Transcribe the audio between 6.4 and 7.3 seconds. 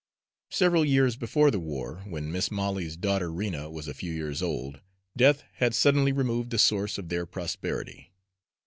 the source of their